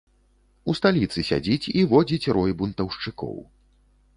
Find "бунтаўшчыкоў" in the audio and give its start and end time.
2.63-3.35